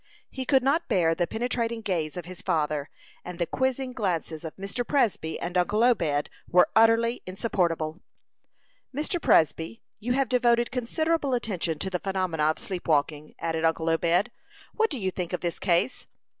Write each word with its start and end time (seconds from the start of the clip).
He 0.31 0.45
could 0.45 0.63
not 0.63 0.87
bear 0.87 1.13
the 1.13 1.27
penetrating 1.27 1.81
gaze 1.81 2.17
of 2.17 2.25
his 2.25 2.41
father, 2.41 2.89
and 3.23 3.37
the 3.37 3.45
quizzing 3.45 3.93
glances 3.93 4.43
of 4.43 4.55
Mr. 4.55 4.83
Presby 4.83 5.39
and 5.39 5.55
uncle 5.55 5.83
Obed 5.83 6.27
were 6.47 6.67
utterly 6.75 7.21
insupportable. 7.27 8.01
"Mr. 8.91 9.21
Presby, 9.21 9.83
you 9.99 10.13
have 10.13 10.27
devoted 10.27 10.71
considerable 10.71 11.35
attention 11.35 11.77
to 11.77 11.91
the 11.91 11.99
phenomena 11.99 12.45
of 12.45 12.57
sleep 12.57 12.87
walking," 12.87 13.35
added 13.37 13.63
uncle 13.63 13.91
Obed. 13.91 14.31
"What 14.73 14.89
do 14.89 14.97
you 14.97 15.11
think 15.11 15.33
of 15.33 15.41
this 15.41 15.59
case?" 15.59 16.07